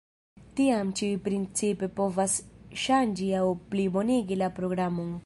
[0.59, 2.39] Tiam ĉiuj principe povas
[2.85, 5.13] ŝanĝi aŭ plibonigi la programon.